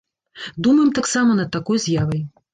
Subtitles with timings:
[0.67, 2.21] Думаем таксама над такой з'явай.